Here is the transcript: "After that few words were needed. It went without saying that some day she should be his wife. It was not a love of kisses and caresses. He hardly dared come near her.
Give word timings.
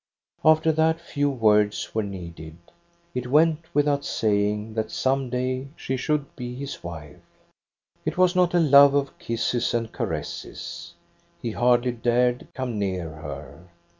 "After 0.43 0.71
that 0.71 0.99
few 0.99 1.29
words 1.29 1.93
were 1.93 2.01
needed. 2.01 2.57
It 3.13 3.27
went 3.29 3.65
without 3.71 4.03
saying 4.03 4.73
that 4.73 4.89
some 4.89 5.29
day 5.29 5.67
she 5.75 5.95
should 5.95 6.35
be 6.35 6.55
his 6.55 6.83
wife. 6.83 7.19
It 8.03 8.17
was 8.17 8.35
not 8.35 8.55
a 8.55 8.59
love 8.59 8.95
of 8.95 9.15
kisses 9.19 9.75
and 9.75 9.91
caresses. 9.91 10.95
He 11.39 11.51
hardly 11.51 11.91
dared 11.91 12.47
come 12.55 12.79
near 12.79 13.11
her. 13.11 13.67